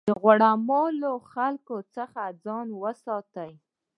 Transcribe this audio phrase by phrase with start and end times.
[0.09, 2.67] د غوړه مالو خلکو څخه ځان
[3.03, 3.51] ساتئ.